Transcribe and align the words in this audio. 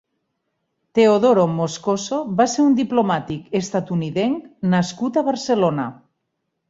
Teodoro 0.99 1.43
Moscoso 1.57 2.17
va 2.39 2.47
ser 2.53 2.65
un 2.69 2.73
diplomàtic 2.79 3.53
estatunidenc 3.61 4.49
nascut 4.73 5.21
a 5.21 5.25
Barcelona. 5.29 5.87